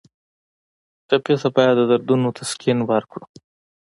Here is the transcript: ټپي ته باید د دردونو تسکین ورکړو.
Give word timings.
ټپي 1.07 1.33
ته 1.41 1.47
باید 1.55 1.75
د 1.77 1.81
دردونو 1.91 2.27
تسکین 2.37 2.77
ورکړو. 2.89 3.25